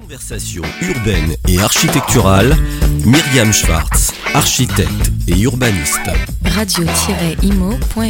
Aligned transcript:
Conversation 0.00 0.62
urbaine 0.82 1.36
et 1.48 1.60
architecturale, 1.60 2.56
Myriam 3.06 3.52
Schwartz, 3.52 4.12
architecte 4.34 5.12
et 5.28 5.38
urbaniste. 5.38 6.10
Radio-imo.fr 6.44 8.02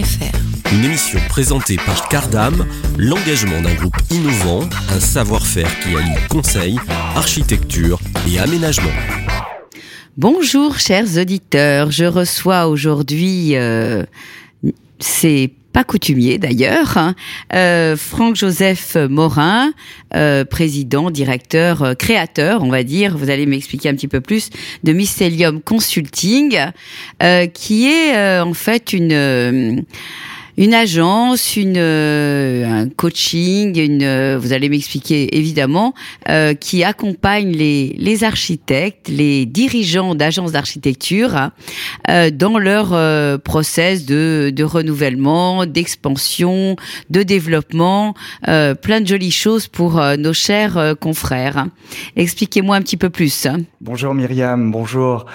Une 0.73 0.85
émission 0.85 1.21
présentée 1.29 1.77
par 1.77 2.09
Cardam, 2.09 2.67
l'engagement 2.97 3.61
d'un 3.61 3.75
groupe 3.75 3.99
innovant, 4.11 4.67
un 4.89 4.99
savoir-faire 4.99 5.69
qui 5.81 5.95
allie 5.95 6.27
conseil, 6.31 6.79
architecture 7.17 8.01
et 8.33 8.39
aménagement. 8.39 8.89
Bonjour 10.17 10.79
chers 10.79 11.19
auditeurs, 11.19 11.91
je 11.91 12.07
reçois 12.07 12.67
aujourd'hui, 12.67 13.57
euh, 13.57 14.05
c'est 15.01 15.53
pas 15.75 15.85
coutumier 15.85 16.39
d'ailleurs, 16.39 17.13
euh, 17.53 17.97
Franck-Joseph 17.97 18.97
Morin, 19.11 19.73
euh, 20.15 20.45
président, 20.45 21.11
directeur, 21.11 21.83
euh, 21.83 21.95
créateur, 21.95 22.63
on 22.63 22.71
va 22.71 22.85
dire, 22.85 23.19
vous 23.19 23.29
allez 23.29 23.45
m'expliquer 23.45 23.89
un 23.89 23.95
petit 23.95 24.07
peu 24.07 24.21
plus, 24.21 24.51
de 24.85 24.93
Mycelium 24.93 25.61
Consulting, 25.61 26.57
euh, 27.25 27.47
qui 27.47 27.89
est 27.89 28.39
en 28.39 28.55
fait 28.55 28.93
une 28.93 29.85
une 30.57 30.75
agence, 30.75 31.57
une 31.57 31.77
euh, 31.77 32.83
un 32.83 32.89
coaching, 32.89 33.79
une 33.79 34.03
euh, 34.03 34.39
vous 34.41 34.53
allez 34.53 34.69
m'expliquer 34.69 35.37
évidemment 35.37 35.95
euh, 36.29 36.55
qui 36.55 36.85
accompagne 36.85 37.51
les 37.53 37.95
les 37.99 38.25
architectes, 38.25 39.09
les 39.09 39.47
dirigeants 39.47 40.15
d'agences 40.15 40.53
d'architecture 40.53 41.37
hein, 41.37 41.53
euh, 42.09 42.31
dans 42.31 42.59
leur 42.59 42.91
euh, 42.93 43.39
process 43.39 44.07
de 44.07 44.53
de 44.55 44.65
renouvellement, 44.65 45.67
d'expansion, 45.67 46.77
de 47.11 47.23
développement, 47.23 48.15
plein 48.43 49.01
de 49.01 49.07
jolies 49.07 49.31
choses 49.31 49.67
pour 49.69 50.01
nos 50.19 50.33
chers 50.33 50.95
confrères. 51.01 51.67
Expliquez-moi 52.17 52.77
un 52.77 52.83
petit 52.83 52.97
peu 52.97 53.11
plus. 53.11 53.47
hein. 53.47 53.61
Bonjour 53.81 54.15
Myriam, 54.15 54.71
bonjour. 54.71 55.27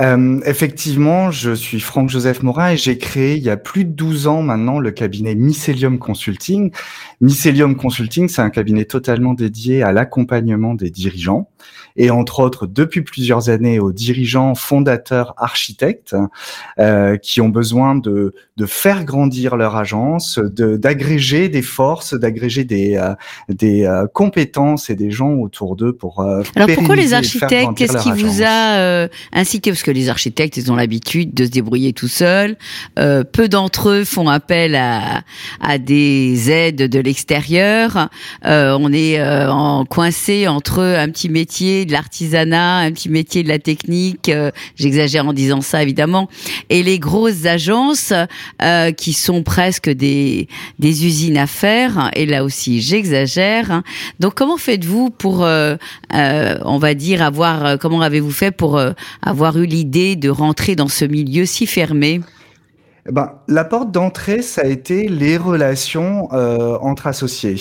Euh, 0.00 0.40
effectivement, 0.46 1.30
je 1.30 1.52
suis 1.52 1.80
Franck-Joseph 1.80 2.42
Morin 2.42 2.70
et 2.70 2.76
j'ai 2.76 2.96
créé 2.96 3.36
il 3.36 3.42
y 3.42 3.50
a 3.50 3.56
plus 3.56 3.84
de 3.84 3.90
12 3.92 4.26
ans 4.28 4.42
maintenant 4.42 4.78
le 4.78 4.90
cabinet 4.90 5.34
Mycelium 5.34 5.98
Consulting. 5.98 6.70
Mycelium 7.20 7.76
Consulting, 7.76 8.28
c'est 8.28 8.40
un 8.40 8.50
cabinet 8.50 8.84
totalement 8.86 9.34
dédié 9.34 9.82
à 9.82 9.92
l'accompagnement 9.92 10.74
des 10.74 10.90
dirigeants 10.90 11.50
et 11.96 12.10
entre 12.10 12.40
autres 12.40 12.66
depuis 12.66 13.02
plusieurs 13.02 13.50
années 13.50 13.78
aux 13.78 13.92
dirigeants 13.92 14.54
fondateurs 14.54 15.34
architectes 15.36 16.16
euh, 16.78 17.16
qui 17.16 17.40
ont 17.40 17.48
besoin 17.48 17.94
de, 17.96 18.34
de 18.56 18.66
faire 18.66 19.04
grandir 19.04 19.56
leur 19.56 19.76
agence, 19.76 20.38
de- 20.38 20.76
d'agréger 20.76 21.48
des 21.48 21.62
forces, 21.62 22.14
d'agréger 22.14 22.64
des, 22.64 22.96
euh, 22.96 23.12
des 23.48 23.84
euh, 23.84 24.06
compétences 24.06 24.88
et 24.88 24.94
des 24.94 25.10
gens 25.10 25.32
autour 25.34 25.76
d'eux 25.76 25.92
pour 25.92 26.20
euh, 26.20 26.42
Alors 26.56 26.68
pourquoi 26.74 26.96
les 26.96 27.12
architectes 27.12 27.74
Qu'est-ce 27.76 27.98
qui 27.98 28.12
vous 28.12 28.42
a 28.42 28.78
euh, 28.78 29.08
incité? 29.32 29.70
Parce 29.70 29.82
que 29.82 29.89
les 29.90 30.08
architectes, 30.08 30.56
ils 30.56 30.70
ont 30.70 30.76
l'habitude 30.76 31.34
de 31.34 31.44
se 31.44 31.50
débrouiller 31.50 31.92
tout 31.92 32.08
seuls. 32.08 32.56
Euh, 32.98 33.24
peu 33.24 33.48
d'entre 33.48 33.90
eux 33.90 34.04
font 34.04 34.28
appel 34.28 34.74
à, 34.74 35.22
à 35.60 35.78
des 35.78 36.50
aides 36.50 36.88
de 36.88 37.00
l'extérieur. 37.00 38.08
Euh, 38.44 38.76
on 38.80 38.92
est 38.92 39.20
euh, 39.20 39.84
coincé 39.84 40.48
entre 40.48 40.80
un 40.80 41.08
petit 41.08 41.28
métier 41.28 41.84
de 41.84 41.92
l'artisanat, 41.92 42.78
un 42.78 42.92
petit 42.92 43.08
métier 43.08 43.42
de 43.42 43.48
la 43.48 43.58
technique. 43.58 44.30
J'exagère 44.76 45.26
en 45.26 45.32
disant 45.32 45.60
ça 45.60 45.82
évidemment. 45.82 46.28
Et 46.68 46.82
les 46.82 46.98
grosses 46.98 47.46
agences 47.46 48.12
qui 48.96 49.12
sont 49.12 49.42
presque 49.42 49.90
des 49.90 50.48
des 50.78 51.06
usines 51.06 51.36
à 51.36 51.46
faire. 51.46 52.10
Et 52.14 52.26
là 52.26 52.44
aussi, 52.44 52.80
j'exagère. 52.80 53.82
Donc 54.18 54.34
comment 54.34 54.56
faites-vous 54.56 55.10
pour 55.10 55.40
on 55.40 56.78
va 56.78 56.94
dire 56.94 57.22
avoir 57.22 57.78
comment 57.78 58.00
avez-vous 58.00 58.30
fait 58.30 58.50
pour 58.50 58.80
avoir 59.22 59.58
eu 59.58 59.66
l'idée 59.70 60.16
de 60.16 60.28
rentrer 60.28 60.76
dans 60.76 60.88
ce 60.88 61.04
milieu 61.04 61.46
si 61.46 61.66
fermé? 61.66 62.20
Eh 63.08 63.12
Ben, 63.12 63.32
la 63.48 63.64
porte 63.64 63.92
d'entrée, 63.92 64.42
ça 64.42 64.62
a 64.62 64.66
été 64.66 65.08
les 65.08 65.38
relations 65.38 66.28
euh, 66.32 66.76
entre 66.82 67.06
associés. 67.06 67.56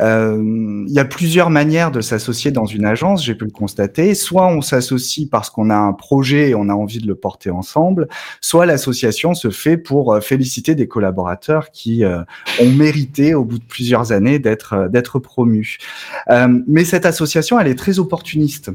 Euh, 0.00 0.84
Il 0.86 0.92
y 0.92 0.98
a 0.98 1.04
plusieurs 1.04 1.50
manières 1.50 1.90
de 1.90 2.00
s'associer 2.00 2.50
dans 2.50 2.66
une 2.66 2.84
agence, 2.84 3.24
j'ai 3.24 3.34
pu 3.34 3.44
le 3.44 3.50
constater. 3.50 4.14
Soit 4.14 4.46
on 4.46 4.60
s'associe 4.60 5.28
parce 5.30 5.50
qu'on 5.50 5.70
a 5.70 5.76
un 5.76 5.92
projet 5.92 6.50
et 6.50 6.54
on 6.54 6.68
a 6.68 6.74
envie 6.74 6.98
de 6.98 7.06
le 7.06 7.14
porter 7.14 7.50
ensemble, 7.50 8.08
soit 8.40 8.66
l'association 8.66 9.34
se 9.34 9.50
fait 9.50 9.76
pour 9.76 10.12
euh, 10.12 10.20
féliciter 10.20 10.74
des 10.74 10.88
collaborateurs 10.88 11.70
qui 11.70 12.04
euh, 12.04 12.22
ont 12.60 12.70
mérité 12.70 13.34
au 13.34 13.44
bout 13.44 13.58
de 13.58 13.64
plusieurs 13.64 14.12
années 14.12 14.38
d'être 14.38 14.88
d'être 14.90 15.18
promus. 15.18 15.78
Euh, 16.30 16.48
mais 16.66 16.84
cette 16.84 17.06
association, 17.06 17.58
elle 17.58 17.68
est 17.68 17.78
très 17.78 17.98
opportuniste. 17.98 18.70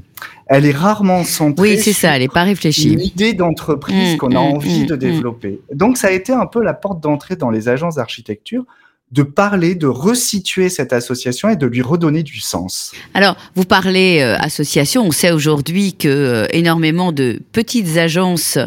Elle 0.48 0.66
est 0.66 0.76
rarement 0.76 1.24
centrée 1.24 1.76
Oui, 1.76 1.80
c'est 1.80 1.94
ça, 1.94 2.16
elle 2.16 2.24
n'est 2.24 2.28
pas 2.28 2.42
une 2.44 2.50
réfléchie. 2.50 2.94
idée 2.94 3.34
d'entreprise 3.34 4.00
Mm, 4.00 4.18
qu'on 4.18 4.32
a 4.32 4.34
mm, 4.42 4.54
envie 4.56 4.84
mm, 4.84 4.88
de 4.88 4.96
développer. 4.96 5.62
Donc 5.74 5.98
ça 5.98 6.08
a 6.08 6.12
été 6.12 6.34
un 6.34 6.46
peu 6.46 6.64
la 6.64 6.74
porte 6.74 7.02
d'entrée 7.02 7.36
dans 7.36 7.50
les 7.50 7.70
agences 7.70 7.96
d'architecture 7.96 8.66
de 9.12 9.24
parler, 9.24 9.74
de 9.74 9.88
resituer 9.88 10.70
cette 10.70 10.94
association 10.94 11.50
et 11.50 11.56
de 11.56 11.66
lui 11.66 11.82
redonner 11.82 12.22
du 12.22 12.40
sens. 12.40 12.92
Alors, 13.16 13.36
vous 13.56 13.66
parlez 13.66 14.20
euh, 14.22 14.36
association. 14.38 15.04
On 15.04 15.12
sait 15.12 15.32
aujourd'hui 15.32 15.94
que 15.94 16.08
euh, 16.08 16.46
énormément 16.52 17.12
de 17.12 17.40
petites 17.52 17.98
agences 17.98 18.60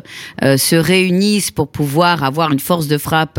euh, 0.42 0.56
se 0.56 0.74
réunissent 0.74 1.52
pour 1.52 1.68
pouvoir 1.68 2.24
avoir 2.24 2.50
une 2.50 2.58
force 2.58 2.88
de 2.88 2.98
frappe 2.98 3.38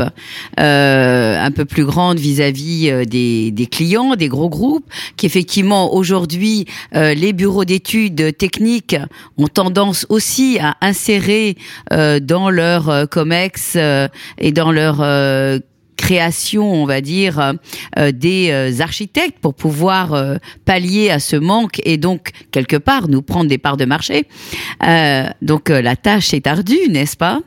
euh, 0.58 1.38
un 1.38 1.50
peu 1.50 1.66
plus 1.66 1.84
grande 1.84 2.18
vis-à-vis 2.18 2.88
euh, 2.88 3.04
des, 3.04 3.50
des 3.50 3.66
clients, 3.66 4.16
des 4.16 4.28
gros 4.28 4.48
groupes. 4.48 4.90
Qu'effectivement, 5.18 5.94
aujourd'hui, 5.94 6.64
euh, 6.94 7.12
les 7.12 7.34
bureaux 7.34 7.66
d'études 7.66 8.34
techniques 8.38 8.96
ont 9.36 9.48
tendance 9.48 10.06
aussi 10.08 10.58
à 10.58 10.76
insérer 10.80 11.56
dans 11.90 12.50
leur 12.50 13.08
comex 13.08 13.76
et 13.76 14.52
dans 14.52 14.72
leur 14.72 15.02
création, 15.96 16.72
on 16.72 16.86
va 16.86 17.00
dire, 17.00 17.54
euh, 17.98 18.12
des 18.12 18.50
euh, 18.50 18.80
architectes 18.80 19.38
pour 19.40 19.54
pouvoir 19.54 20.14
euh, 20.14 20.36
pallier 20.64 21.10
à 21.10 21.18
ce 21.18 21.36
manque 21.36 21.80
et 21.84 21.96
donc 21.96 22.30
quelque 22.50 22.76
part 22.76 23.08
nous 23.08 23.22
prendre 23.22 23.48
des 23.48 23.58
parts 23.58 23.76
de 23.76 23.84
marché. 23.84 24.26
Euh, 24.82 25.28
donc 25.42 25.70
euh, 25.70 25.80
la 25.82 25.96
tâche 25.96 26.34
est 26.34 26.46
ardue, 26.46 26.88
n'est-ce 26.88 27.16
pas? 27.16 27.40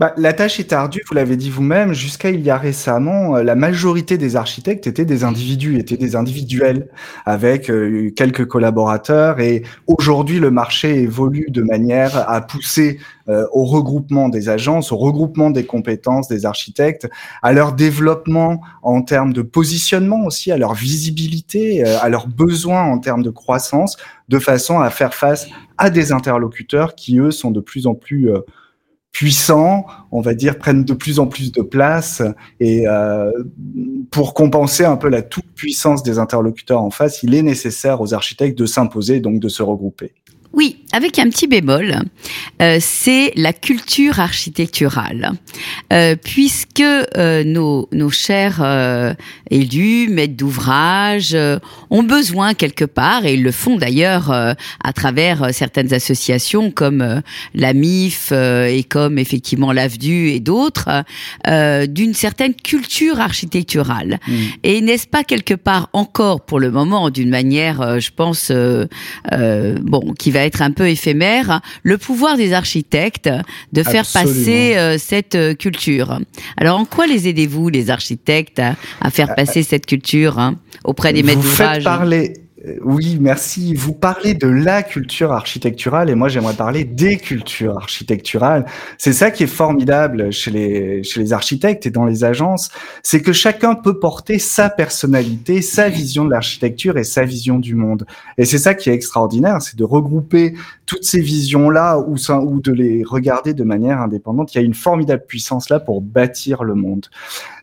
Bah, 0.00 0.12
la 0.16 0.32
tâche 0.32 0.58
est 0.58 0.72
ardue, 0.72 1.02
vous 1.08 1.14
l'avez 1.14 1.36
dit 1.36 1.50
vous-même, 1.50 1.92
jusqu'à 1.92 2.30
il 2.30 2.40
y 2.40 2.50
a 2.50 2.58
récemment, 2.58 3.36
euh, 3.36 3.42
la 3.44 3.54
majorité 3.54 4.18
des 4.18 4.34
architectes 4.34 4.88
étaient 4.88 5.04
des 5.04 5.22
individus, 5.22 5.78
étaient 5.78 5.96
des 5.96 6.16
individuels 6.16 6.88
avec 7.26 7.70
euh, 7.70 8.10
quelques 8.10 8.44
collaborateurs. 8.46 9.38
Et 9.38 9.62
aujourd'hui 9.86 10.40
le 10.40 10.50
marché 10.50 11.02
évolue 11.02 11.46
de 11.48 11.62
manière 11.62 12.28
à 12.28 12.40
pousser 12.40 12.98
euh, 13.28 13.46
au 13.52 13.64
regroupement 13.66 14.28
des 14.28 14.48
agences, 14.48 14.90
au 14.90 14.96
regroupement 14.96 15.50
des 15.50 15.64
compétences 15.64 16.26
des 16.26 16.44
architectes, 16.44 17.08
à 17.42 17.52
leur 17.52 17.72
développement 17.72 18.62
en 18.82 19.02
termes 19.02 19.32
de 19.32 19.42
positionnement 19.42 20.24
aussi, 20.24 20.50
à 20.50 20.56
leur 20.56 20.74
visibilité, 20.74 21.84
à 21.84 22.08
leurs 22.08 22.26
besoins 22.26 22.82
en 22.82 22.98
termes 22.98 23.22
de 23.22 23.30
croissance, 23.30 23.96
de 24.28 24.40
façon 24.40 24.80
à 24.80 24.90
faire 24.90 25.14
face 25.14 25.46
à 25.78 25.88
des 25.88 26.10
interlocuteurs 26.10 26.96
qui, 26.96 27.18
eux, 27.18 27.30
sont 27.30 27.52
de 27.52 27.60
plus 27.60 27.86
en 27.86 27.94
plus 27.94 28.30
puissants, 29.14 29.86
on 30.10 30.20
va 30.20 30.34
dire, 30.34 30.58
prennent 30.58 30.84
de 30.84 30.92
plus 30.92 31.20
en 31.20 31.28
plus 31.28 31.52
de 31.52 31.62
place 31.62 32.20
et 32.58 32.86
euh, 32.88 33.30
pour 34.10 34.34
compenser 34.34 34.84
un 34.84 34.96
peu 34.96 35.08
la 35.08 35.22
toute-puissance 35.22 36.02
des 36.02 36.18
interlocuteurs 36.18 36.82
en 36.82 36.90
face, 36.90 37.22
il 37.22 37.34
est 37.34 37.42
nécessaire 37.42 38.00
aux 38.00 38.12
architectes 38.12 38.58
de 38.58 38.66
s'imposer, 38.66 39.20
donc 39.20 39.38
de 39.38 39.48
se 39.48 39.62
regrouper. 39.62 40.12
Oui, 40.52 40.83
avec 40.94 41.18
un 41.18 41.28
petit 41.28 41.48
bémol, 41.48 42.02
euh, 42.62 42.78
c'est 42.80 43.32
la 43.34 43.52
culture 43.52 44.20
architecturale, 44.20 45.32
Euh, 45.92 46.16
puisque 46.16 46.80
euh, 46.80 47.44
nos, 47.44 47.88
nos 47.92 48.10
chers 48.10 48.60
élus, 49.50 50.08
maîtres 50.08 50.36
d'ouvrage, 50.36 51.36
ont 51.90 52.02
besoin 52.02 52.54
quelque 52.54 52.84
part, 52.84 53.24
et 53.24 53.34
ils 53.34 53.42
le 53.42 53.52
font 53.52 53.76
d'ailleurs 53.76 54.30
à 54.30 54.92
travers 54.92 55.52
certaines 55.52 55.92
associations 55.92 56.70
comme 56.70 57.22
la 57.54 57.72
MIF 57.72 58.32
et 58.32 58.84
comme 58.88 59.18
effectivement 59.18 59.72
l'AVDU 59.72 60.30
et 60.30 60.40
d'autres, 60.40 61.04
d'une 61.88 62.14
certaine 62.14 62.54
culture 62.54 63.20
architecturale. 63.20 64.18
Et 64.62 64.80
n'est-ce 64.80 65.06
pas 65.06 65.24
quelque 65.24 65.54
part 65.54 65.88
encore 65.92 66.44
pour 66.44 66.60
le 66.60 66.70
moment, 66.70 67.10
d'une 67.10 67.30
manière, 67.30 68.00
je 68.00 68.10
pense, 68.10 68.50
bon, 68.50 70.14
qui 70.18 70.30
va 70.30 70.40
être 70.40 70.62
un 70.62 70.72
peu 70.72 70.83
éphémère, 70.86 71.60
le 71.82 71.98
pouvoir 71.98 72.36
des 72.36 72.52
architectes 72.52 73.30
de 73.72 73.82
faire 73.82 74.00
Absolument. 74.00 74.34
passer 74.34 74.76
euh, 74.76 74.98
cette 74.98 75.34
euh, 75.34 75.54
culture. 75.54 76.18
Alors, 76.56 76.78
en 76.78 76.84
quoi 76.84 77.06
les 77.06 77.28
aidez-vous, 77.28 77.68
les 77.68 77.90
architectes, 77.90 78.58
à, 78.58 78.76
à 79.00 79.10
faire 79.10 79.34
passer 79.34 79.62
cette 79.62 79.86
culture 79.86 80.38
hein, 80.38 80.56
auprès 80.84 81.12
des 81.12 81.22
maîtres 81.22 81.42
d'ouvrage? 81.42 81.84
parler 81.84 82.34
oui, 82.82 83.18
merci. 83.20 83.74
Vous 83.74 83.92
parlez 83.92 84.32
de 84.32 84.46
la 84.46 84.82
culture 84.82 85.32
architecturale 85.32 86.08
et 86.08 86.14
moi 86.14 86.28
j'aimerais 86.28 86.54
parler 86.54 86.84
des 86.84 87.18
cultures 87.18 87.76
architecturales. 87.76 88.64
C'est 88.96 89.12
ça 89.12 89.30
qui 89.30 89.42
est 89.42 89.48
formidable 89.48 90.32
chez 90.32 90.50
les, 90.50 91.02
chez 91.02 91.20
les 91.20 91.32
architectes 91.34 91.84
et 91.86 91.90
dans 91.90 92.06
les 92.06 92.24
agences, 92.24 92.70
c'est 93.02 93.20
que 93.20 93.32
chacun 93.32 93.74
peut 93.74 93.98
porter 93.98 94.38
sa 94.38 94.70
personnalité, 94.70 95.60
sa 95.60 95.90
vision 95.90 96.24
de 96.24 96.30
l'architecture 96.30 96.96
et 96.96 97.04
sa 97.04 97.24
vision 97.24 97.58
du 97.58 97.74
monde. 97.74 98.06
Et 98.38 98.46
c'est 98.46 98.58
ça 98.58 98.74
qui 98.74 98.88
est 98.88 98.94
extraordinaire, 98.94 99.60
c'est 99.60 99.76
de 99.76 99.84
regrouper 99.84 100.54
toutes 100.86 101.04
ces 101.04 101.20
visions-là 101.20 101.98
ou, 101.98 102.16
ou 102.16 102.60
de 102.60 102.72
les 102.72 103.04
regarder 103.04 103.52
de 103.52 103.64
manière 103.64 104.00
indépendante. 104.00 104.54
Il 104.54 104.58
y 104.58 104.60
a 104.62 104.64
une 104.64 104.74
formidable 104.74 105.24
puissance 105.26 105.68
là 105.68 105.80
pour 105.80 106.00
bâtir 106.00 106.64
le 106.64 106.74
monde. 106.74 107.06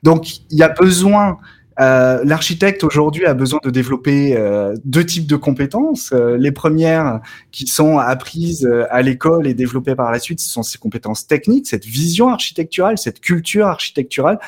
Donc 0.03 0.42
il 0.51 0.57
y 0.57 0.63
a 0.63 0.69
besoin 0.69 1.38
euh, 1.81 2.22
l'architecte 2.24 2.83
aujourd'hui 2.83 3.25
a 3.25 3.33
besoin 3.33 3.60
de 3.63 3.72
développer 3.72 4.38
euh, 4.38 4.75
deux 4.86 5.06
types 5.06 5.25
de 5.25 5.36
compétences. 5.36 6.12
Euh, 6.13 6.38
les 6.38 6.51
premières 6.51 7.22
qui 7.51 7.66
sont 7.66 7.98
apprises 7.98 8.69
à 8.89 9.01
l'école 9.01 9.48
et 9.48 9.54
développées 9.54 9.95
par 9.95 10.12
la 10.12 10.19
suite, 10.19 10.39
ce 10.39 10.50
sont 10.50 10.63
ces 10.63 10.78
compétences 10.78 11.25
techniques, 11.25 11.68
cette 11.68 11.86
vision 11.86 12.30
architecturale, 12.30 12.98
cette 12.98 13.19
culture 13.19 13.68
architecturale. 13.68 14.39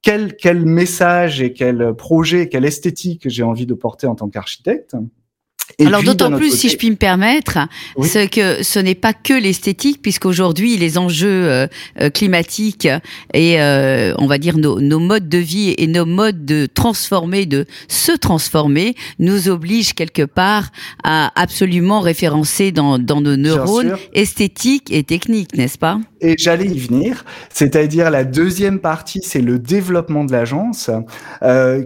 Quel, 0.00 0.36
quel 0.36 0.64
message 0.64 1.42
et 1.42 1.52
quel 1.52 1.94
projet, 1.94 2.48
quelle 2.48 2.64
esthétique 2.64 3.28
j'ai 3.28 3.42
envie 3.42 3.66
de 3.66 3.74
porter 3.74 4.06
en 4.06 4.14
tant 4.14 4.28
qu'architecte? 4.28 4.94
Alors 5.84 6.02
d'autant 6.02 6.32
plus, 6.32 6.56
si 6.56 6.68
je 6.68 6.76
puis 6.76 6.90
me 6.90 6.96
permettre, 6.96 7.58
c'est 8.02 8.28
que 8.28 8.62
ce 8.62 8.78
n'est 8.78 8.94
pas 8.94 9.12
que 9.12 9.34
l'esthétique, 9.34 10.02
puisqu'aujourd'hui 10.02 10.76
les 10.76 10.98
enjeux 10.98 11.28
euh, 11.28 11.66
euh, 12.00 12.10
climatiques 12.10 12.88
et 13.34 13.60
euh, 13.60 14.14
on 14.18 14.26
va 14.26 14.38
dire 14.38 14.58
nos, 14.58 14.80
nos, 14.80 14.98
modes 14.98 15.28
de 15.28 15.38
vie 15.38 15.74
et 15.78 15.86
nos 15.86 16.06
modes 16.06 16.44
de 16.44 16.66
transformer, 16.66 17.46
de 17.46 17.66
se 17.86 18.12
transformer, 18.12 18.94
nous 19.18 19.48
obligent 19.48 19.94
quelque 19.94 20.22
part 20.22 20.70
à 21.04 21.30
absolument 21.40 22.00
référencer 22.00 22.72
dans, 22.72 22.98
dans 22.98 23.20
nos 23.20 23.36
neurones 23.36 23.96
esthétiques 24.14 24.90
et 24.90 25.04
techniques, 25.04 25.54
n'est-ce 25.56 25.78
pas? 25.78 26.00
Et 26.20 26.34
j'allais 26.38 26.66
y 26.66 26.78
venir, 26.78 27.24
c'est-à-dire 27.50 28.10
la 28.10 28.24
deuxième 28.24 28.80
partie, 28.80 29.20
c'est 29.22 29.40
le 29.40 29.58
développement 29.58 30.24
de 30.24 30.32
l'agence 30.32 30.90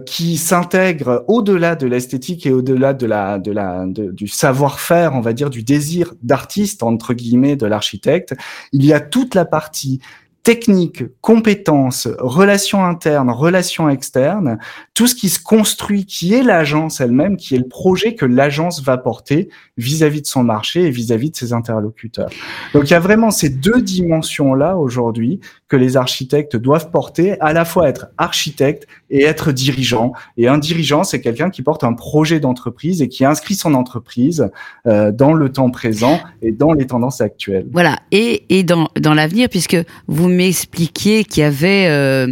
qui 0.05 0.37
s'intègre 0.37 1.23
au-delà 1.27 1.75
de 1.75 1.87
l'esthétique 1.87 2.45
et 2.45 2.51
au-delà 2.51 2.93
de 2.93 3.05
la 3.05 3.39
de 3.39 3.51
la 3.51 3.85
du 3.87 4.27
savoir-faire, 4.27 5.13
on 5.13 5.21
va 5.21 5.33
dire, 5.33 5.49
du 5.49 5.63
désir 5.63 6.13
d'artiste, 6.23 6.83
entre 6.83 7.13
guillemets, 7.13 7.55
de 7.55 7.65
l'architecte. 7.65 8.33
Il 8.71 8.85
y 8.85 8.93
a 8.93 8.99
toute 8.99 9.35
la 9.35 9.45
partie 9.45 9.99
technique, 10.43 11.03
compétences, 11.21 12.09
relations 12.19 12.83
internes, 12.83 13.29
relations 13.29 13.89
externes, 13.89 14.57
tout 14.93 15.07
ce 15.07 15.15
qui 15.15 15.29
se 15.29 15.39
construit, 15.41 16.05
qui 16.05 16.33
est 16.33 16.43
l'agence 16.43 16.99
elle-même, 16.99 17.37
qui 17.37 17.55
est 17.55 17.59
le 17.59 17.67
projet 17.67 18.13
que 18.13 18.25
l'agence 18.25 18.83
va 18.83 18.97
porter 18.97 19.47
vis-à-vis 19.77 20.21
de 20.21 20.27
son 20.27 20.43
marché 20.43 20.83
et 20.83 20.89
vis-à-vis 20.91 21.31
de 21.31 21.37
ses 21.37 21.53
interlocuteurs. 21.53 22.29
Donc 22.73 22.89
il 22.89 22.91
y 22.91 22.95
a 22.95 22.99
vraiment 22.99 23.31
ces 23.31 23.49
deux 23.49 23.81
dimensions-là 23.81 24.77
aujourd'hui 24.77 25.39
que 25.69 25.77
les 25.77 25.97
architectes 25.97 26.57
doivent 26.57 26.91
porter, 26.91 27.39
à 27.39 27.53
la 27.53 27.63
fois 27.63 27.87
être 27.87 28.07
architecte 28.17 28.85
et 29.09 29.23
être 29.23 29.51
dirigeant. 29.51 30.11
Et 30.37 30.47
un 30.47 30.57
dirigeant, 30.57 31.03
c'est 31.03 31.21
quelqu'un 31.21 31.49
qui 31.49 31.61
porte 31.61 31.83
un 31.83 31.93
projet 31.93 32.39
d'entreprise 32.39 33.01
et 33.01 33.07
qui 33.07 33.23
inscrit 33.23 33.55
son 33.55 33.73
entreprise 33.73 34.51
euh, 34.87 35.11
dans 35.11 35.33
le 35.33 35.51
temps 35.51 35.71
présent 35.71 36.19
et 36.41 36.51
dans 36.51 36.73
les 36.73 36.85
tendances 36.85 37.21
actuelles. 37.21 37.65
Voilà, 37.71 37.97
et, 38.11 38.43
et 38.49 38.63
dans, 38.63 38.89
dans 38.99 39.13
l'avenir, 39.13 39.47
puisque 39.49 39.77
vous 40.07 40.32
m'expliquiez 40.33 41.23
qu'il 41.23 41.41
y 41.41 41.45
avait... 41.45 41.87
Euh, 41.87 42.27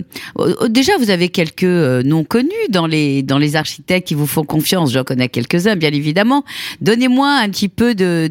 déjà, 0.69 0.97
vous 0.97 1.09
avez 1.09 1.29
quelques 1.29 1.63
euh, 1.63 2.03
noms 2.03 2.23
connus 2.23 2.49
dans 2.69 2.87
les, 2.87 3.23
dans 3.23 3.37
les 3.37 3.55
architectes 3.55 4.07
qui 4.07 4.15
vous 4.15 4.27
font 4.27 4.43
confiance. 4.43 4.91
J'en 4.91 5.03
connais 5.03 5.29
quelques-uns, 5.29 5.75
bien 5.75 5.91
évidemment. 5.91 6.43
Donnez-moi 6.81 7.29
un 7.41 7.49
petit 7.49 7.69
peu 7.69 7.95
de 7.95 8.29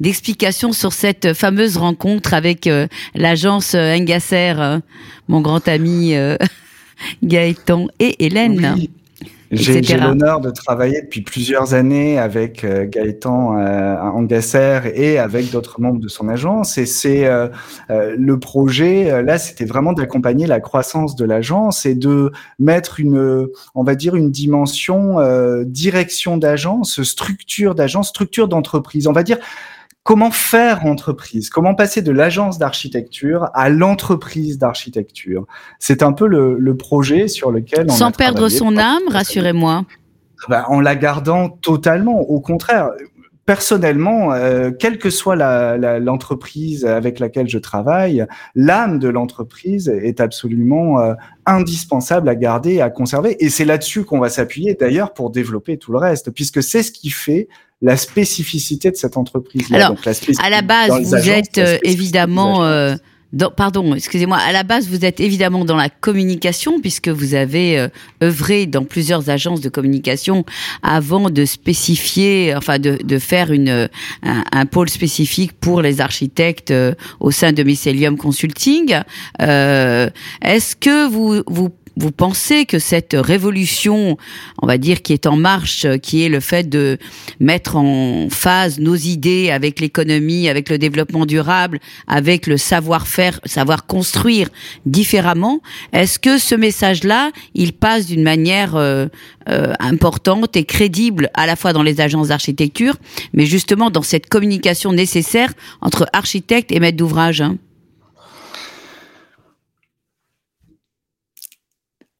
d'explications 0.00 0.72
sur 0.72 0.92
cette 0.92 1.34
fameuse 1.34 1.76
rencontre 1.76 2.34
avec 2.34 2.66
euh, 2.66 2.86
l'agence 3.14 3.74
Engasser, 3.74 4.54
mon 5.28 5.40
grand 5.40 5.66
ami 5.68 6.14
Gaëtan 7.22 7.88
et 7.98 8.24
Hélène. 8.24 8.88
J'ai 9.50 9.96
l'honneur 9.96 10.40
de 10.40 10.50
travailler 10.50 11.02
depuis 11.02 11.22
plusieurs 11.22 11.74
années 11.74 12.18
avec 12.18 12.62
euh, 12.62 12.86
Gaëtan 12.86 13.58
euh, 13.58 13.96
Angasser 13.98 14.92
et 14.94 15.18
avec 15.18 15.50
d'autres 15.50 15.80
membres 15.80 15.98
de 15.98 16.06
son 16.06 16.28
agence. 16.28 16.78
Et 16.78 16.86
c'est 16.86 17.26
euh, 17.26 17.48
euh, 17.90 18.14
le 18.16 18.38
projet, 18.38 19.22
là, 19.24 19.38
c'était 19.38 19.64
vraiment 19.64 19.92
d'accompagner 19.92 20.46
la 20.46 20.60
croissance 20.60 21.16
de 21.16 21.24
l'agence 21.24 21.84
et 21.84 21.96
de 21.96 22.30
mettre 22.60 23.00
une, 23.00 23.48
on 23.74 23.82
va 23.82 23.96
dire, 23.96 24.14
une 24.14 24.30
dimension 24.30 25.16
direction 25.64 26.36
d'agence, 26.36 27.02
structure 27.02 27.74
d'agence, 27.74 28.08
structure 28.08 28.46
d'entreprise. 28.46 29.08
On 29.08 29.12
va 29.12 29.24
dire 29.24 29.38
comment 30.02 30.30
faire 30.30 30.86
entreprise, 30.86 31.50
comment 31.50 31.74
passer 31.74 32.02
de 32.02 32.12
l'agence 32.12 32.58
d'architecture 32.58 33.48
à 33.54 33.68
l'entreprise 33.68 34.58
d'architecture? 34.58 35.46
C'est 35.78 36.02
un 36.02 36.12
peu 36.12 36.26
le, 36.26 36.76
projet 36.76 37.28
sur 37.28 37.50
lequel 37.50 37.86
on 37.88 37.94
Sans 37.94 38.10
perdre 38.10 38.48
son 38.48 38.76
âme, 38.76 39.02
rassurez-moi. 39.08 39.84
Bah, 40.48 40.64
en 40.68 40.80
la 40.80 40.96
gardant 40.96 41.50
totalement. 41.50 42.18
Au 42.20 42.40
contraire, 42.40 42.90
personnellement, 43.46 44.32
euh, 44.32 44.70
quelle 44.70 44.98
que 44.98 45.10
soit 45.10 45.36
l'entreprise 45.98 46.84
avec 46.86 47.18
laquelle 47.18 47.48
je 47.48 47.58
travaille, 47.58 48.26
l'âme 48.54 48.98
de 48.98 49.08
l'entreprise 49.08 49.88
est 49.88 50.20
absolument 50.20 51.00
euh, 51.00 51.14
indispensable 51.46 52.28
à 52.28 52.34
garder 52.34 52.74
et 52.74 52.82
à 52.82 52.90
conserver. 52.90 53.36
Et 53.44 53.50
c'est 53.50 53.64
là-dessus 53.64 54.04
qu'on 54.04 54.20
va 54.20 54.28
s'appuyer 54.28 54.74
d'ailleurs 54.74 55.14
pour 55.14 55.30
développer 55.30 55.78
tout 55.78 55.92
le 55.92 55.98
reste, 55.98 56.30
puisque 56.30 56.62
c'est 56.62 56.82
ce 56.82 56.92
qui 56.92 57.10
fait 57.10 57.48
la 57.82 57.96
spécificité 57.96 58.90
de 58.90 58.96
cette 58.96 59.16
entreprise. 59.16 59.66
Alors, 59.72 59.96
à 60.42 60.50
la 60.50 60.62
base, 60.62 60.90
vous 60.90 61.28
êtes 61.28 61.58
euh, 61.58 61.78
pardon, 63.56 63.94
excusez-moi, 63.94 64.38
à 64.38 64.52
la 64.52 64.62
base, 64.62 64.88
vous 64.88 65.04
êtes 65.04 65.20
évidemment 65.20 65.64
dans 65.64 65.76
la 65.76 65.88
communication, 65.88 66.80
puisque 66.80 67.08
vous 67.08 67.34
avez 67.34 67.78
euh, 67.78 67.88
œuvré 68.22 68.66
dans 68.66 68.84
plusieurs 68.84 69.30
agences 69.30 69.60
de 69.60 69.68
communication 69.68 70.44
avant 70.82 71.30
de 71.30 71.44
spécifier, 71.44 72.54
enfin 72.56 72.78
de, 72.78 72.98
de 73.02 73.18
faire 73.18 73.52
une, 73.52 73.88
un, 74.22 74.66
pôle 74.66 74.88
spécifique 74.88 75.52
pour 75.52 75.82
les 75.82 76.00
architectes 76.00 76.70
euh, 76.70 76.94
au 77.20 77.30
sein 77.30 77.52
de 77.52 77.62
Mycelium 77.62 78.16
Consulting. 78.16 79.00
Euh, 79.40 80.10
Est-ce 80.42 80.76
que 80.76 81.08
vous, 81.08 81.42
vous 81.46 81.70
vous 81.96 82.12
pensez 82.12 82.66
que 82.66 82.78
cette 82.78 83.16
révolution, 83.18 84.16
on 84.62 84.66
va 84.66 84.78
dire, 84.78 85.02
qui 85.02 85.12
est 85.12 85.26
en 85.26 85.36
marche, 85.36 85.86
qui 86.02 86.22
est 86.22 86.28
le 86.28 86.40
fait 86.40 86.68
de 86.68 86.98
mettre 87.40 87.76
en 87.76 88.28
phase 88.30 88.78
nos 88.78 88.94
idées 88.94 89.50
avec 89.50 89.80
l'économie, 89.80 90.48
avec 90.48 90.68
le 90.68 90.78
développement 90.78 91.26
durable, 91.26 91.80
avec 92.06 92.46
le 92.46 92.56
savoir-faire, 92.56 93.40
savoir 93.44 93.86
construire 93.86 94.48
différemment, 94.86 95.60
est-ce 95.92 96.18
que 96.18 96.38
ce 96.38 96.54
message-là, 96.54 97.30
il 97.54 97.72
passe 97.72 98.06
d'une 98.06 98.22
manière 98.22 98.76
euh, 98.76 99.06
euh, 99.48 99.72
importante 99.80 100.56
et 100.56 100.64
crédible 100.64 101.30
à 101.34 101.46
la 101.46 101.56
fois 101.56 101.72
dans 101.72 101.82
les 101.82 102.00
agences 102.00 102.28
d'architecture, 102.28 102.96
mais 103.32 103.46
justement 103.46 103.90
dans 103.90 104.02
cette 104.02 104.28
communication 104.28 104.92
nécessaire 104.92 105.52
entre 105.80 106.06
architectes 106.12 106.72
et 106.72 106.80
maîtres 106.80 106.98
d'ouvrage 106.98 107.40
hein? 107.40 107.56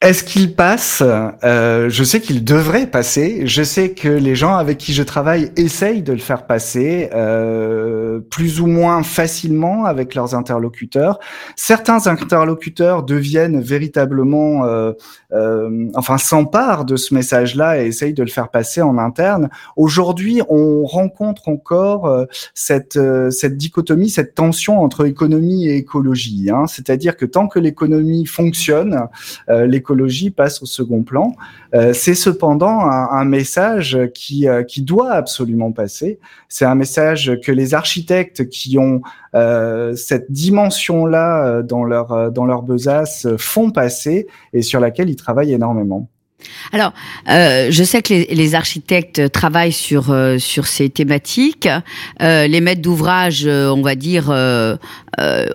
Est-ce 0.01 0.25
qu'il 0.25 0.55
passe? 0.55 1.03
Euh, 1.45 1.91
Je 1.91 2.05
sais 2.05 2.23
qu'il 2.23 2.43
devrait 2.43 2.87
passer. 2.87 3.47
Je 3.47 3.63
sais 3.63 3.91
que 3.91 4.09
les 4.09 4.35
gens 4.35 4.55
avec 4.55 4.79
qui 4.79 4.95
je 4.95 5.03
travaille 5.03 5.53
essayent 5.57 6.03
de 6.03 6.15
le 6.15 6.19
faire 6.19 6.47
passer 6.47 7.11
euh, 7.15 8.19
plus 8.19 8.63
ou 8.63 8.67
moins 8.67 9.03
facilement 9.03 9.85
avec 9.85 10.15
leurs 10.15 10.35
interlocuteurs. 10.35 11.19
Certains 11.55 12.07
interlocuteurs 12.07 13.03
deviennent 13.03 13.61
véritablement, 13.61 14.65
euh, 14.65 14.93
euh 15.33 15.91
enfin, 15.95 16.17
s'emparent 16.17 16.87
de 16.87 16.97
ce 16.97 17.13
message-là 17.13 17.83
et 17.83 17.87
essayent 17.87 18.15
de 18.15 18.23
le 18.23 18.31
faire 18.31 18.49
passer 18.49 18.81
en 18.81 18.97
interne. 18.97 19.51
Aujourd'hui, 19.77 20.41
on 20.49 20.87
rencontre 20.87 21.51
encore 21.51 22.07
euh, 22.07 22.25
cette 22.55 22.97
euh, 22.97 23.29
cette 23.31 23.59
dichotomie, 23.59 24.09
cette 24.09 24.35
tension 24.35 24.81
entre 24.81 25.05
économie 25.05 25.69
et 25.69 25.77
écologie. 25.77 26.49
Hein. 26.51 26.67
C'est-à-dire 26.67 27.19
que 27.19 27.27
tant 27.27 27.49
que 27.49 27.59
l'économie 27.59 28.25
fonctionne, 28.25 29.07
passe 30.35 30.63
au 30.63 30.67
second 30.67 31.03
plan. 31.03 31.35
Euh, 31.75 31.93
c'est 31.93 32.15
cependant 32.15 32.81
un, 32.81 33.25
message 33.25 33.99
qui, 34.15 34.49
euh, 34.49 34.63
qui 34.63 34.83
doit 34.83 35.13
absolument 35.13 35.73
passer. 35.73 36.19
C'est 36.49 36.65
un 36.65 36.75
message 36.75 37.39
que 37.45 37.53
les 37.53 37.75
architectes 37.75 38.49
qui 38.49 38.79
ont 38.79 39.03
euh, 39.35 39.95
cette 39.95 40.31
dimension-là 40.31 41.63
dans 41.63 41.85
leur, 41.85 42.33
dans 42.33 42.45
leur 42.45 42.63
besace 42.63 43.27
font 43.39 43.71
passer 43.71 44.27
et 44.53 44.63
sur 44.63 44.81
laquelle 44.81 45.11
ils 45.11 45.17
travaillent 45.17 45.53
énormément. 45.53 46.09
Alors, 46.73 46.93
euh, 47.29 47.69
je 47.71 47.85
sais 47.85 48.03
que 48.03 48.15
les, 48.15 48.27
les, 48.31 48.55
architectes 48.55 49.31
travaillent 49.33 49.73
sur 49.73 50.11
euh, 50.11 50.39
sur 50.39 50.67
ces 50.67 50.89
thématiques. 50.91 51.69
Euh, 52.23 52.47
les 52.47 52.61
maîtres 52.61 52.83
d'ouvrage, 52.83 53.43
euh, 53.47 53.69
on 53.71 53.83
va 53.83 53.95
dire, 53.95 54.31
euh, 54.31 54.77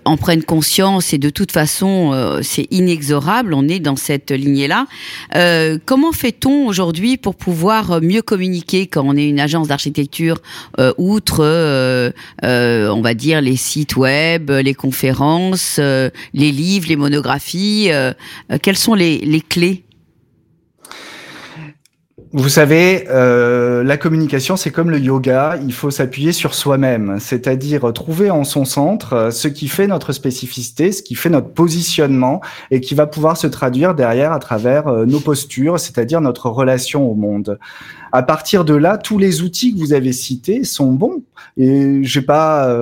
en 0.06 0.18
prennent 0.18 0.44
conscience 0.44 1.14
et 1.14 1.18
de 1.18 1.30
toute 1.30 1.52
façon, 1.52 2.40
c'est 2.44 2.68
inexorable. 2.70 3.54
On 3.54 3.68
est 3.68 3.80
dans 3.80 3.96
cette 3.96 4.30
lignée-là. 4.30 4.86
comment 5.86 6.12
fait-on 6.12 6.68
aujourd'hui 6.68 7.18
pour 7.18 7.36
pouvoir 7.36 8.00
mieux 8.02 8.22
communiquer 8.22 8.86
quand 8.86 9.04
on 9.06 9.18
est 9.18 9.28
une 9.28 9.40
agence 9.40 9.68
d'architecture, 9.68 10.38
outre, 10.98 12.14
on 12.44 13.02
va 13.02 13.14
dire, 13.16 13.42
les 13.42 13.56
sites 13.56 13.96
web, 13.96 14.52
les 14.52 14.76
conférences, 14.76 15.80
les 15.80 16.52
livres, 16.52 16.88
les 16.90 16.98
monographies 16.98 17.90
Quelles 18.62 18.78
sont 18.78 18.94
les, 18.94 19.18
les 19.20 19.42
clés 19.42 19.85
vous 22.38 22.50
savez, 22.50 23.06
euh, 23.12 23.82
la 23.82 23.96
communication, 23.96 24.58
c'est 24.58 24.70
comme 24.70 24.90
le 24.90 25.00
yoga, 25.00 25.58
il 25.64 25.72
faut 25.72 25.90
s'appuyer 25.90 26.34
sur 26.34 26.54
soi-même, 26.54 27.16
c'est-à-dire 27.18 27.94
trouver 27.94 28.30
en 28.30 28.44
son 28.44 28.66
centre 28.66 29.14
euh, 29.14 29.32
ce 29.32 29.48
qui 29.48 29.70
fait 29.70 29.88
notre 29.88 30.12
spécificité, 30.12 30.92
ce 30.92 31.02
qui 31.02 31.16
fait 31.16 31.30
notre 31.30 31.54
positionnement 31.54 32.42
et 32.72 32.82
qui 32.82 32.94
va 32.94 33.08
pouvoir 33.08 33.38
se 33.38 33.48
traduire 33.48 33.96
derrière 33.96 34.34
à 34.34 34.40
travers 34.40 34.90
euh, 34.90 35.06
nos 35.06 35.22
postures, 35.22 35.80
c'est-à-dire 35.80 36.20
notre 36.20 36.50
relation 36.50 37.10
au 37.10 37.16
monde. 37.16 37.58
À 38.12 38.22
partir 38.22 38.66
de 38.66 38.74
là, 38.74 38.98
tous 38.98 39.18
les 39.18 39.42
outils 39.42 39.74
que 39.74 39.80
vous 39.80 39.94
avez 39.94 40.12
cités 40.14 40.66
sont 40.66 40.92
bons. 40.92 41.24
Et 41.58 42.02
j'ai 42.04 42.22
pas, 42.22 42.74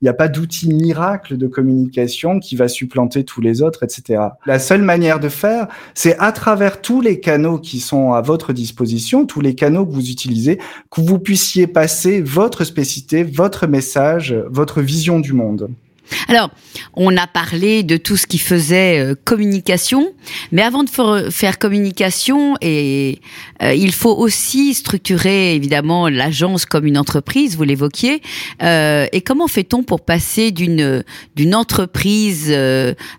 il 0.00 0.04
n'y 0.04 0.08
a 0.08 0.14
pas 0.14 0.26
d'outil 0.26 0.68
miracle 0.72 1.36
de 1.36 1.46
communication 1.46 2.40
qui 2.40 2.56
va 2.56 2.66
supplanter 2.66 3.22
tous 3.22 3.40
les 3.40 3.62
autres, 3.62 3.84
etc. 3.84 4.20
La 4.46 4.58
seule 4.58 4.82
manière 4.82 5.20
de 5.20 5.28
faire, 5.28 5.68
c'est 5.94 6.18
à 6.18 6.32
travers 6.32 6.80
tous 6.80 7.00
les 7.00 7.20
canaux 7.20 7.58
qui 7.58 7.78
sont 7.78 8.14
à 8.14 8.20
votre 8.20 8.52
disposition 8.52 8.99
tous 9.26 9.40
les 9.40 9.54
canaux 9.54 9.86
que 9.86 9.92
vous 9.92 10.10
utilisez, 10.10 10.58
que 10.90 11.00
vous 11.00 11.18
puissiez 11.18 11.66
passer 11.66 12.20
votre 12.20 12.64
spécificité, 12.64 13.22
votre 13.22 13.66
message, 13.66 14.34
votre 14.48 14.80
vision 14.80 15.20
du 15.20 15.32
monde. 15.32 15.70
Alors, 16.28 16.50
on 16.94 17.16
a 17.16 17.26
parlé 17.26 17.82
de 17.82 17.96
tout 17.96 18.16
ce 18.16 18.26
qui 18.26 18.38
faisait 18.38 18.98
euh, 19.00 19.14
communication, 19.24 20.12
mais 20.52 20.62
avant 20.62 20.84
de 20.84 20.90
faire 21.30 21.58
communication, 21.58 22.56
et 22.60 23.20
euh, 23.62 23.74
il 23.74 23.92
faut 23.92 24.14
aussi 24.14 24.74
structurer 24.74 25.54
évidemment 25.54 26.08
l'agence 26.08 26.66
comme 26.66 26.86
une 26.86 26.98
entreprise. 26.98 27.56
Vous 27.56 27.64
l'évoquiez. 27.64 28.22
Euh, 28.62 29.06
et 29.12 29.20
comment 29.20 29.48
fait-on 29.48 29.82
pour 29.82 30.04
passer 30.04 30.50
d'une 30.50 31.04
d'une 31.36 31.54
entreprise 31.54 32.54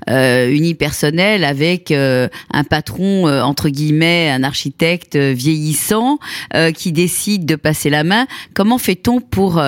unipersonnelle 0.07 1.43
avec 1.43 1.91
un 1.91 2.63
patron 2.69 3.27
entre 3.27 3.69
guillemets, 3.69 4.29
un 4.29 4.43
architecte 4.43 5.15
vieillissant 5.15 6.19
qui 6.75 6.91
décide 6.91 7.45
de 7.45 7.55
passer 7.55 7.89
la 7.89 8.03
main? 8.03 8.27
Comment 8.53 8.77
fait-on 8.77 9.21
pour 9.21 9.61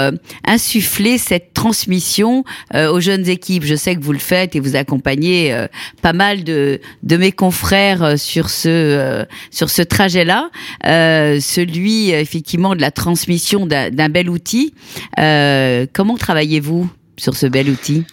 insuffler 0.46 1.18
cette 1.18 1.54
transmission 1.54 2.44
aux 2.74 3.00
jeunes 3.00 3.13
Je 3.18 3.76
sais 3.76 3.96
que 3.96 4.02
vous 4.02 4.14
le 4.14 4.20
faites 4.20 4.56
et 4.56 4.60
vous 4.60 4.76
accompagnez 4.76 5.54
euh, 5.54 5.68
pas 6.02 6.14
mal 6.14 6.44
de, 6.44 6.80
de 7.04 7.18
mes 7.18 7.32
confrères 7.32 8.04
euh, 8.04 8.18
sur 8.18 8.50
ce 8.50 8.70
euh, 8.70 9.26
sur 9.52 9.70
ce 9.70 9.82
trajet-là, 9.82 10.50
celui 10.84 12.12
effectivement 12.12 12.76
de 12.76 12.82
la 12.82 12.92
transmission 12.92 13.66
d'un 13.66 14.10
bel 14.10 14.30
outil. 14.30 14.74
comment 15.16 16.18
travaillez-vous 16.18 16.90
sur 17.18 17.36
ce 17.36 17.46
bel 17.48 17.70
outil? 17.70 18.06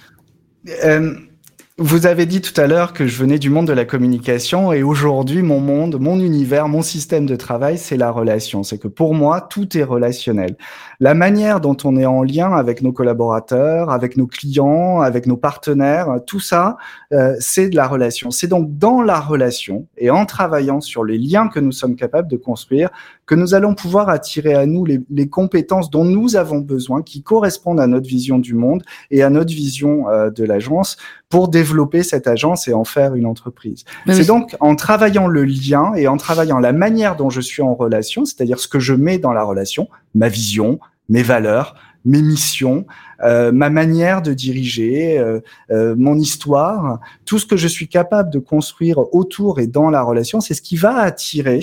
Vous 1.83 2.05
avez 2.05 2.27
dit 2.27 2.43
tout 2.43 2.61
à 2.61 2.67
l'heure 2.67 2.93
que 2.93 3.07
je 3.07 3.17
venais 3.17 3.39
du 3.39 3.49
monde 3.49 3.67
de 3.67 3.73
la 3.73 3.87
communication 3.87 4.71
et 4.71 4.83
aujourd'hui, 4.83 5.41
mon 5.41 5.61
monde, 5.61 5.99
mon 5.99 6.21
univers, 6.21 6.69
mon 6.69 6.83
système 6.83 7.25
de 7.25 7.37
travail, 7.37 7.79
c'est 7.79 7.97
la 7.97 8.11
relation. 8.11 8.63
C'est 8.63 8.77
que 8.77 8.87
pour 8.87 9.15
moi, 9.15 9.41
tout 9.41 9.79
est 9.79 9.83
relationnel. 9.83 10.57
La 11.03 11.15
manière 11.15 11.61
dont 11.63 11.77
on 11.85 11.97
est 11.97 12.05
en 12.05 12.23
lien 12.23 12.53
avec 12.53 12.83
nos 12.83 12.93
collaborateurs, 12.93 13.91
avec 13.91 14.19
nos 14.19 14.27
clients, 14.27 15.01
avec 15.01 15.27
nos 15.27 15.39
partenaires, 15.39 16.21
tout 16.27 16.41
ça, 16.41 16.77
euh, 17.15 17.35
c'est 17.41 17.71
de 17.71 17.77
la 17.77 17.89
relation. 17.89 18.31
C'est 18.31 18.49
donc 18.49 18.77
dans 18.77 19.01
la 19.01 19.19
relation 19.19 19.87
et 19.97 20.11
en 20.11 20.27
travaillant 20.27 20.83
sur 20.83 21.03
les 21.03 21.17
liens 21.17 21.49
que 21.49 21.59
nous 21.59 21.73
sommes 21.73 21.97
capables 21.97 22.29
de 22.29 22.37
construire 22.37 22.91
que 23.25 23.35
nous 23.35 23.55
allons 23.55 23.75
pouvoir 23.75 24.09
attirer 24.09 24.55
à 24.55 24.67
nous 24.67 24.85
les, 24.85 25.01
les 25.09 25.29
compétences 25.29 25.89
dont 25.89 26.05
nous 26.05 26.37
avons 26.37 26.59
besoin, 26.59 27.01
qui 27.03 27.23
correspondent 27.23 27.81
à 27.81 27.87
notre 27.87 28.09
vision 28.09 28.39
du 28.39 28.55
monde 28.55 28.83
et 29.11 29.23
à 29.23 29.31
notre 29.31 29.51
vision 29.53 30.09
euh, 30.09 30.31
de 30.31 30.45
l'agence 30.45 30.97
pour 31.31 31.49
développer 31.49 32.03
cette 32.03 32.27
agence 32.27 32.67
et 32.67 32.75
en 32.75 32.85
faire 32.85 33.15
une 33.15 33.27
entreprise. 33.27 33.85
C'est 34.09 34.27
donc 34.27 34.57
en 34.59 34.75
travaillant 34.75 35.29
le 35.29 35.45
lien 35.45 35.95
et 35.95 36.09
en 36.09 36.17
travaillant 36.17 36.59
la 36.59 36.73
manière 36.73 37.15
dont 37.15 37.31
je 37.31 37.41
suis 37.41 37.63
en 37.63 37.75
relation, 37.75 38.25
c'est-à-dire 38.25 38.59
ce 38.59 38.67
que 38.67 38.81
je 38.81 38.95
mets 38.95 39.19
dans 39.19 39.33
la 39.33 39.45
relation, 39.45 39.89
ma 40.17 40.29
vision, 40.29 40.81
mes 41.11 41.23
valeurs, 41.23 41.75
mes 42.07 42.23
missions, 42.23 42.87
euh, 43.23 43.53
ma 43.53 43.69
manière 43.69 44.23
de 44.23 44.33
diriger, 44.33 45.19
euh, 45.19 45.41
euh, 45.71 45.95
mon 45.99 46.19
histoire, 46.19 46.99
tout 47.27 47.39
ce 47.39 47.45
que 47.45 47.59
je 47.59 47.69
suis 47.69 47.89
capable 47.89 48.31
de 48.31 48.39
construire 48.39 48.99
autour 49.15 49.61
et 49.61 49.67
dans 49.67 49.91
la 49.91 50.03
relation, 50.03 50.41
c'est 50.41 50.55
ce 50.55 50.63
qui 50.63 50.77
va 50.77 50.97
attirer 50.97 51.61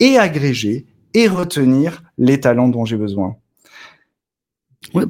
et 0.00 0.18
agréger 0.18 0.84
et 1.14 1.28
retenir 1.28 2.02
les 2.18 2.40
talents 2.40 2.68
dont 2.68 2.84
j'ai 2.84 2.96
besoin. 2.96 3.36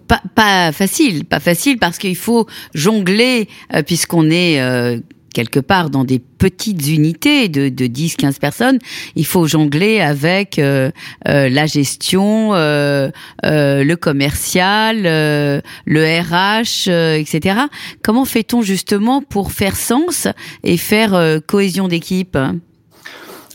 Pas, 0.09 0.21
pas, 0.35 0.73
facile, 0.73 1.25
pas 1.25 1.41
facile 1.41 1.79
parce 1.79 1.97
qu'il 1.97 2.17
faut 2.17 2.47
jongler 2.75 3.49
euh, 3.73 3.83
puisqu'on 3.83 4.29
est 4.29 4.61
euh, 4.61 4.99
quelque 5.33 5.61
part 5.61 5.91
dans 5.91 6.05
des 6.05 6.19
petites 6.19 6.89
unités 6.89 7.49
de, 7.49 7.69
de 7.69 7.87
10-15 7.87 8.39
personnes, 8.39 8.79
il 9.17 9.27
faut 9.27 9.47
jongler 9.47 10.01
avec 10.01 10.59
euh, 10.59 10.91
la 11.27 11.67
gestion, 11.67 12.53
le 12.53 13.95
commercial, 13.95 15.03
le 15.03 16.21
RH, 16.21 16.89
etc. 17.19 17.61
Comment 18.03 18.25
fait-on 18.25 18.63
justement 18.63 19.23
pour 19.23 19.53
faire 19.53 19.77
sens 19.77 20.29
et 20.65 20.77
faire 20.77 21.41
cohésion 21.47 21.89
d'équipe? 21.89 22.37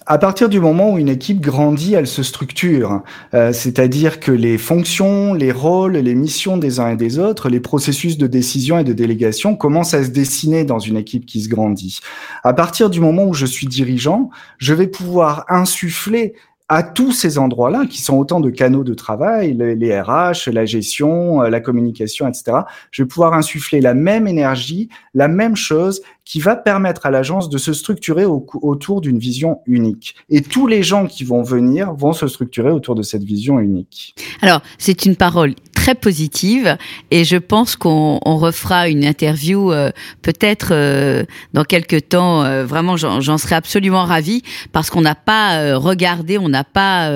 À 0.07 0.17
partir 0.19 0.49
du 0.49 0.59
moment 0.59 0.93
où 0.93 0.97
une 0.97 1.09
équipe 1.09 1.41
grandit, 1.41 1.95
elle 1.95 2.07
se 2.07 2.21
structure. 2.21 3.01
Euh, 3.33 3.51
c'est-à-dire 3.53 4.19
que 4.19 4.31
les 4.31 4.57
fonctions, 4.57 5.33
les 5.33 5.51
rôles, 5.51 5.93
les 5.93 6.15
missions 6.15 6.57
des 6.57 6.79
uns 6.79 6.91
et 6.91 6.95
des 6.95 7.17
autres, 7.17 7.49
les 7.49 7.59
processus 7.59 8.17
de 8.17 8.27
décision 8.27 8.77
et 8.77 8.83
de 8.83 8.93
délégation 8.93 9.55
commencent 9.55 9.95
à 9.95 10.03
se 10.03 10.09
dessiner 10.09 10.63
dans 10.63 10.79
une 10.79 10.97
équipe 10.97 11.25
qui 11.25 11.41
se 11.41 11.49
grandit. 11.49 12.01
À 12.43 12.53
partir 12.53 12.89
du 12.89 12.99
moment 12.99 13.25
où 13.25 13.33
je 13.33 13.47
suis 13.47 13.67
dirigeant, 13.67 14.29
je 14.59 14.73
vais 14.73 14.87
pouvoir 14.87 15.45
insuffler 15.49 16.33
à 16.67 16.81
tous 16.81 17.11
ces 17.11 17.37
endroits-là, 17.37 17.85
qui 17.85 18.01
sont 18.01 18.17
autant 18.17 18.39
de 18.39 18.49
canaux 18.49 18.83
de 18.83 18.95
travail, 18.95 19.53
les, 19.53 20.01
RH, 20.01 20.49
la 20.51 20.65
gestion, 20.65 21.43
euh, 21.43 21.49
la 21.49 21.59
communication, 21.59 22.27
etc., 22.27 22.57
je 22.89 23.03
vais 23.03 23.07
pouvoir 23.07 23.33
insuffler 23.33 23.81
la 23.81 23.93
même 23.93 24.27
énergie, 24.27 24.89
la 25.13 25.27
même 25.27 25.55
chose 25.55 26.01
qui 26.23 26.39
va 26.39 26.55
permettre 26.55 27.05
à 27.05 27.11
l'agence 27.11 27.49
de 27.49 27.59
se 27.59 27.71
structurer 27.71 28.25
autour 28.25 29.01
d'une 29.01 29.19
vision 29.19 29.59
unique. 29.67 30.15
Et 30.29 30.41
tous 30.41 30.65
les 30.65 30.81
gens 30.81 31.05
qui 31.05 31.23
vont 31.23 31.43
venir 31.43 31.93
vont 31.93 32.13
se 32.13 32.27
structurer 32.27 32.71
autour 32.71 32.95
de 32.95 33.03
cette 33.03 33.23
vision 33.23 33.59
unique. 33.59 34.15
Alors, 34.41 34.61
c'est 34.79 35.05
une 35.05 35.15
parole 35.15 35.53
très 35.85 35.93
positive 35.93 36.77
et 37.11 37.23
je 37.25 37.37
pense 37.37 37.75
qu'on 37.75 38.17
refera 38.23 38.89
une 38.89 39.05
interview 39.05 39.71
euh, 39.71 39.91
peut-être 40.23 40.69
euh, 40.71 41.25
dans 41.53 41.63
quelques 41.63 42.09
temps. 42.09 42.43
Euh, 42.43 42.65
vraiment, 42.65 42.97
j'en 42.97 43.37
serais 43.37 43.53
absolument 43.53 44.03
ravie 44.03 44.41
parce 44.71 44.89
qu'on 44.89 45.01
n'a 45.01 45.13
pas 45.13 45.77
regardé, 45.77 46.39
on 46.39 46.49
n'a 46.49 46.63
pas 46.63 47.11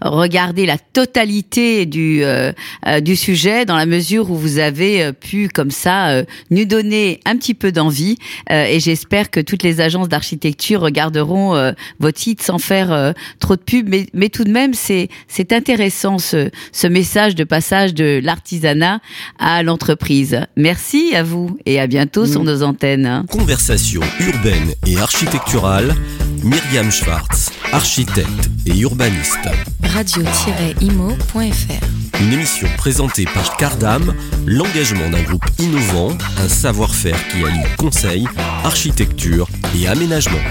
regardé 0.00 0.64
la 0.64 0.78
totalité 0.78 1.84
du 1.84 2.22
du 3.02 3.16
sujet 3.16 3.64
dans 3.66 3.76
la 3.76 3.86
mesure 3.86 4.30
où 4.30 4.36
vous 4.36 4.58
avez 4.58 5.12
pu 5.12 5.48
comme 5.48 5.70
ça 5.70 6.22
nous 6.50 6.64
donner 6.64 7.20
un 7.26 7.36
petit 7.36 7.54
peu 7.54 7.72
d'envie 7.72 8.16
et 8.50 8.80
j'espère 8.80 9.30
que 9.30 9.40
toutes 9.40 9.62
les 9.62 9.80
agences 9.80 10.08
d'architecture 10.08 10.80
regarderont 10.80 11.72
votre 11.98 12.18
site 12.18 12.42
sans 12.42 12.58
faire 12.58 13.14
trop 13.40 13.56
de 13.56 13.60
pub, 13.60 13.88
mais, 13.88 14.06
mais 14.14 14.28
tout 14.28 14.44
de 14.44 14.50
même 14.50 14.74
c'est 14.74 15.08
c'est 15.28 15.52
intéressant 15.52 16.18
ce 16.18 16.50
ce 16.72 16.86
message 16.86 17.34
de 17.34 17.44
passage 17.44 17.94
de 18.06 18.20
l'artisanat 18.22 19.00
à 19.38 19.62
l'entreprise. 19.62 20.40
Merci 20.56 21.14
à 21.14 21.22
vous 21.22 21.58
et 21.66 21.80
à 21.80 21.86
bientôt 21.86 22.26
sur 22.26 22.44
nos 22.44 22.62
antennes. 22.62 23.24
Conversation 23.28 24.00
urbaine 24.20 24.72
et 24.86 24.98
architecturale, 24.98 25.94
Myriam 26.42 26.90
Schwartz, 26.90 27.50
architecte 27.72 28.50
et 28.66 28.78
urbaniste. 28.78 29.48
Radio-imo.fr 29.82 31.40
Une 32.20 32.32
émission 32.32 32.68
présentée 32.76 33.24
par 33.24 33.56
Cardam, 33.56 34.14
l'engagement 34.46 35.10
d'un 35.10 35.22
groupe 35.22 35.46
innovant, 35.58 36.16
un 36.38 36.48
savoir-faire 36.48 37.18
qui 37.28 37.44
allie 37.44 37.76
conseil, 37.76 38.26
architecture 38.64 39.48
et 39.76 39.88
aménagement. 39.88 40.42